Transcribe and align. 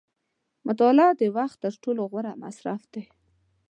•مطالعه 0.67 1.11
د 1.21 1.23
وخت 1.37 1.57
تر 1.63 1.73
ټولو 1.83 2.01
غوره 2.11 2.33
مصرف 2.43 2.81
دی. 2.93 3.03